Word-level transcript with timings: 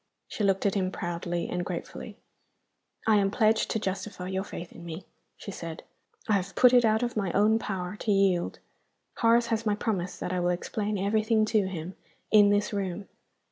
She 0.27 0.43
looked 0.43 0.65
at 0.65 0.73
him 0.73 0.91
proudly 0.91 1.47
and 1.47 1.63
gratefully. 1.63 2.17
"I 3.05 3.17
am 3.17 3.29
pledged 3.29 3.69
to 3.69 3.77
justify 3.79 4.29
your 4.29 4.43
faith 4.43 4.71
in 4.71 4.83
me," 4.83 5.05
she 5.37 5.51
said. 5.51 5.83
"I 6.27 6.33
have 6.33 6.55
put 6.55 6.73
it 6.73 6.83
out 6.83 7.03
of 7.03 7.15
my 7.15 7.31
own 7.33 7.59
power 7.59 7.97
to 7.97 8.11
yield. 8.11 8.57
Horace 9.17 9.45
has 9.53 9.63
my 9.63 9.75
promise 9.75 10.17
that 10.17 10.33
I 10.33 10.39
will 10.39 10.49
explain 10.49 10.97
everything 10.97 11.45
to 11.45 11.67
him, 11.67 11.93
in 12.31 12.49
this 12.49 12.73
room." 12.73 13.09